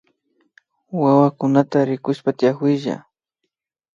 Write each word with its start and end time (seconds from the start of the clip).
Wawakunata 1.01 1.79
rikushpa 1.89 2.29
tiakuylla 2.37 2.95